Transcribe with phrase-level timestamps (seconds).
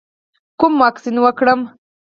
[0.59, 1.59] کوم واکسین وکړم؟